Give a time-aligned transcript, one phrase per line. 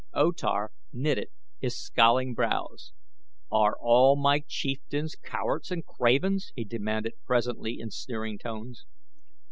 [0.15, 1.29] O Tar knitted
[1.59, 2.91] his scowling brows.
[3.51, 8.87] "Are all my chieftains cowards and cravens?" he demanded presently in sneering tones.